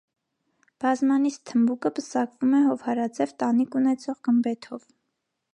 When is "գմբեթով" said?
4.31-4.93